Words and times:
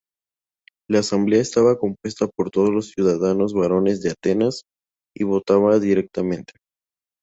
La 0.89 0.97
asamblea 0.97 1.39
estaba 1.39 1.77
compuesta 1.77 2.25
por 2.35 2.49
todos 2.49 2.71
los 2.71 2.87
ciudadanos 2.89 3.53
varones 3.53 4.01
de 4.01 4.09
Atenas 4.09 4.63
y 5.15 5.25
votaba 5.25 5.77
directamente. 5.77 6.53